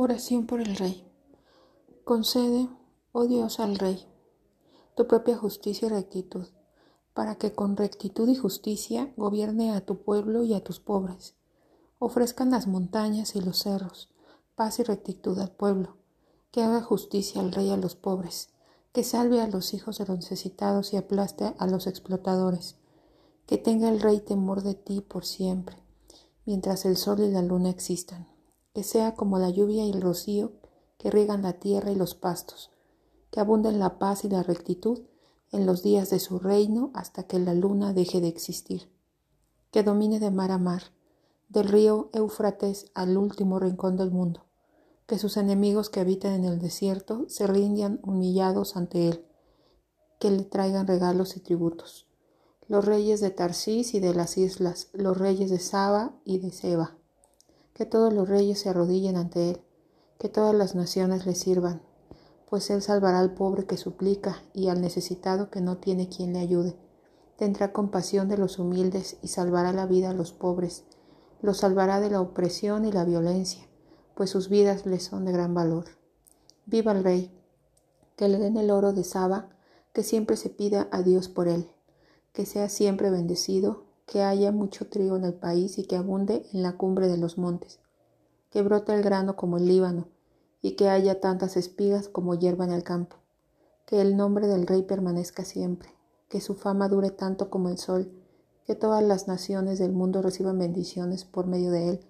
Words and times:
Oración 0.00 0.46
por 0.46 0.60
el 0.60 0.76
Rey. 0.76 1.04
Concede, 2.04 2.68
oh 3.10 3.26
Dios, 3.26 3.58
al 3.58 3.76
Rey, 3.76 4.06
tu 4.94 5.08
propia 5.08 5.36
justicia 5.36 5.86
y 5.86 5.88
rectitud, 5.88 6.46
para 7.14 7.34
que 7.34 7.52
con 7.52 7.76
rectitud 7.76 8.28
y 8.28 8.36
justicia 8.36 9.12
gobierne 9.16 9.72
a 9.72 9.84
tu 9.84 9.96
pueblo 9.96 10.44
y 10.44 10.54
a 10.54 10.62
tus 10.62 10.78
pobres. 10.78 11.34
Ofrezcan 11.98 12.52
las 12.52 12.68
montañas 12.68 13.34
y 13.34 13.40
los 13.40 13.58
cerros, 13.58 14.08
paz 14.54 14.78
y 14.78 14.84
rectitud 14.84 15.36
al 15.40 15.50
pueblo, 15.50 15.96
que 16.52 16.62
haga 16.62 16.80
justicia 16.80 17.40
al 17.40 17.50
Rey 17.50 17.70
a 17.70 17.76
los 17.76 17.96
pobres, 17.96 18.50
que 18.92 19.02
salve 19.02 19.40
a 19.40 19.48
los 19.48 19.74
hijos 19.74 19.98
de 19.98 20.06
los 20.06 20.18
necesitados 20.18 20.92
y 20.92 20.96
aplaste 20.96 21.56
a 21.58 21.66
los 21.66 21.88
explotadores, 21.88 22.76
que 23.46 23.58
tenga 23.58 23.88
el 23.88 24.00
Rey 24.00 24.20
temor 24.20 24.62
de 24.62 24.74
ti 24.74 25.00
por 25.00 25.24
siempre, 25.24 25.76
mientras 26.46 26.84
el 26.84 26.96
sol 26.96 27.18
y 27.18 27.32
la 27.32 27.42
luna 27.42 27.70
existan 27.70 28.37
que 28.74 28.82
sea 28.82 29.14
como 29.14 29.38
la 29.38 29.50
lluvia 29.50 29.84
y 29.84 29.90
el 29.90 30.00
rocío 30.00 30.52
que 30.98 31.10
riegan 31.10 31.42
la 31.42 31.54
tierra 31.54 31.90
y 31.90 31.94
los 31.94 32.14
pastos, 32.14 32.70
que 33.30 33.40
abunden 33.40 33.78
la 33.78 33.98
paz 33.98 34.24
y 34.24 34.28
la 34.28 34.42
rectitud 34.42 35.00
en 35.52 35.66
los 35.66 35.82
días 35.82 36.10
de 36.10 36.18
su 36.18 36.38
reino 36.38 36.90
hasta 36.94 37.22
que 37.22 37.38
la 37.38 37.54
luna 37.54 37.92
deje 37.92 38.20
de 38.20 38.28
existir, 38.28 38.90
que 39.70 39.82
domine 39.82 40.20
de 40.20 40.30
mar 40.30 40.50
a 40.50 40.58
mar, 40.58 40.82
del 41.48 41.68
río 41.68 42.10
Éufrates 42.12 42.90
al 42.94 43.16
último 43.16 43.58
rincón 43.58 43.96
del 43.96 44.10
mundo, 44.10 44.44
que 45.06 45.18
sus 45.18 45.36
enemigos 45.38 45.88
que 45.88 46.00
habitan 46.00 46.34
en 46.34 46.44
el 46.44 46.58
desierto 46.58 47.24
se 47.28 47.46
rindan 47.46 48.00
humillados 48.02 48.76
ante 48.76 49.08
él, 49.08 49.24
que 50.18 50.30
le 50.30 50.44
traigan 50.44 50.86
regalos 50.86 51.36
y 51.36 51.40
tributos. 51.40 52.06
Los 52.66 52.84
reyes 52.84 53.20
de 53.20 53.30
Tarsis 53.30 53.94
y 53.94 54.00
de 54.00 54.12
las 54.12 54.36
islas, 54.36 54.88
los 54.92 55.16
reyes 55.16 55.48
de 55.48 55.58
Saba 55.58 56.12
y 56.24 56.38
de 56.40 56.50
Seba, 56.50 56.97
que 57.78 57.86
todos 57.86 58.12
los 58.12 58.28
reyes 58.28 58.58
se 58.58 58.70
arrodillen 58.70 59.16
ante 59.16 59.50
él, 59.50 59.60
que 60.18 60.28
todas 60.28 60.52
las 60.52 60.74
naciones 60.74 61.26
le 61.26 61.36
sirvan, 61.36 61.80
pues 62.50 62.68
él 62.70 62.82
salvará 62.82 63.20
al 63.20 63.34
pobre 63.34 63.66
que 63.66 63.76
suplica 63.76 64.42
y 64.52 64.66
al 64.66 64.80
necesitado 64.80 65.48
que 65.48 65.60
no 65.60 65.76
tiene 65.76 66.08
quien 66.08 66.32
le 66.32 66.40
ayude. 66.40 66.76
Tendrá 67.36 67.72
compasión 67.72 68.28
de 68.28 68.36
los 68.36 68.58
humildes 68.58 69.18
y 69.22 69.28
salvará 69.28 69.72
la 69.72 69.86
vida 69.86 70.10
a 70.10 70.12
los 70.12 70.32
pobres, 70.32 70.86
los 71.40 71.58
salvará 71.58 72.00
de 72.00 72.10
la 72.10 72.20
opresión 72.20 72.84
y 72.84 72.90
la 72.90 73.04
violencia, 73.04 73.62
pues 74.16 74.30
sus 74.30 74.48
vidas 74.48 74.84
le 74.84 74.98
son 74.98 75.24
de 75.24 75.30
gran 75.30 75.54
valor. 75.54 75.84
Viva 76.66 76.90
el 76.90 77.04
rey, 77.04 77.30
que 78.16 78.28
le 78.28 78.38
den 78.38 78.56
el 78.56 78.72
oro 78.72 78.92
de 78.92 79.04
Saba, 79.04 79.50
que 79.92 80.02
siempre 80.02 80.36
se 80.36 80.50
pida 80.50 80.88
a 80.90 81.02
Dios 81.02 81.28
por 81.28 81.46
él, 81.46 81.70
que 82.32 82.44
sea 82.44 82.68
siempre 82.68 83.08
bendecido, 83.10 83.84
que 84.08 84.22
haya 84.22 84.52
mucho 84.52 84.88
trigo 84.88 85.16
en 85.16 85.24
el 85.24 85.34
país 85.34 85.76
y 85.76 85.84
que 85.84 85.94
abunde 85.94 86.46
en 86.54 86.62
la 86.62 86.78
cumbre 86.78 87.08
de 87.08 87.18
los 87.18 87.36
montes, 87.36 87.78
que 88.50 88.62
brote 88.62 88.94
el 88.94 89.02
grano 89.02 89.36
como 89.36 89.58
el 89.58 89.68
Líbano, 89.68 90.08
y 90.62 90.72
que 90.72 90.88
haya 90.88 91.20
tantas 91.20 91.58
espigas 91.58 92.08
como 92.08 92.34
hierba 92.34 92.64
en 92.64 92.72
el 92.72 92.82
campo, 92.82 93.16
que 93.84 94.00
el 94.00 94.16
nombre 94.16 94.46
del 94.46 94.66
rey 94.66 94.82
permanezca 94.82 95.44
siempre, 95.44 95.90
que 96.30 96.40
su 96.40 96.54
fama 96.54 96.88
dure 96.88 97.10
tanto 97.10 97.50
como 97.50 97.68
el 97.68 97.76
sol, 97.76 98.10
que 98.64 98.74
todas 98.74 99.04
las 99.04 99.28
naciones 99.28 99.78
del 99.78 99.92
mundo 99.92 100.22
reciban 100.22 100.58
bendiciones 100.58 101.26
por 101.26 101.46
medio 101.46 101.70
de 101.70 101.90
él, 101.90 102.00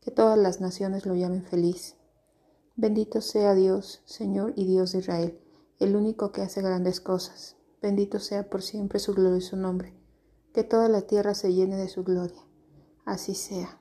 que 0.00 0.10
todas 0.10 0.38
las 0.38 0.62
naciones 0.62 1.04
lo 1.04 1.14
llamen 1.14 1.44
feliz. 1.44 1.96
Bendito 2.74 3.20
sea 3.20 3.54
Dios, 3.54 4.00
Señor 4.06 4.54
y 4.56 4.64
Dios 4.64 4.92
de 4.92 5.00
Israel, 5.00 5.38
el 5.78 5.94
único 5.94 6.32
que 6.32 6.40
hace 6.40 6.62
grandes 6.62 7.02
cosas. 7.02 7.56
Bendito 7.82 8.18
sea 8.18 8.48
por 8.48 8.62
siempre 8.62 8.98
su 8.98 9.12
glorioso 9.12 9.56
nombre 9.56 10.03
que 10.54 10.62
toda 10.62 10.88
la 10.88 11.02
tierra 11.02 11.34
se 11.34 11.52
llene 11.52 11.76
de 11.76 11.88
su 11.88 12.04
gloria. 12.04 12.40
Así 13.04 13.34
sea. 13.34 13.80